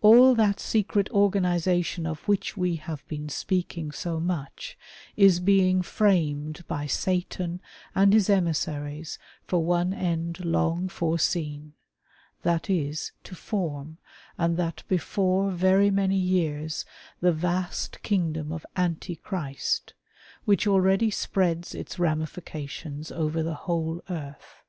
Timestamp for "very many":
15.50-16.16